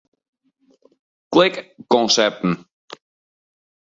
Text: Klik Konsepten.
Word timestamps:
Klik 1.33 1.55
Konsepten. 1.87 2.51